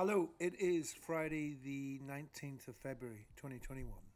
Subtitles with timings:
[0.00, 4.07] Hello, it is Friday, the 19th of February, 2021.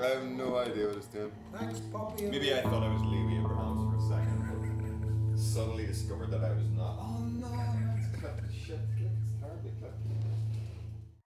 [0.00, 1.32] Have no idea what it's doing.
[1.52, 2.24] Thanks, Poppy.
[2.26, 4.38] Maybe I thought I was Louis Abrahams for a second,
[5.30, 6.96] but suddenly discovered that I was not.
[7.00, 7.46] Oh no,
[7.98, 8.10] it's.
[8.54, 8.78] Shit.
[8.98, 10.29] It's terribly clipped.